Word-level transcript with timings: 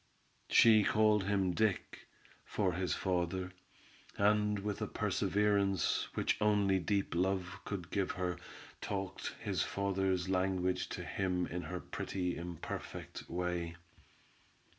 She 0.49 0.83
called 0.83 1.25
him 1.25 1.51
Dick, 1.51 2.07
for 2.43 2.73
his 2.73 2.95
father, 2.95 3.51
and 4.17 4.57
with 4.57 4.81
a 4.81 4.87
perseverance 4.87 6.07
which 6.15 6.41
only 6.41 6.79
deep 6.79 7.13
love 7.13 7.59
could 7.65 7.91
give 7.91 8.09
her, 8.13 8.37
talked 8.81 9.35
his 9.39 9.61
father's 9.61 10.27
language 10.27 10.89
to 10.89 11.03
him 11.03 11.45
in 11.45 11.61
her 11.61 11.79
pretty, 11.79 12.35
imperfect 12.35 13.29
way. 13.29 13.75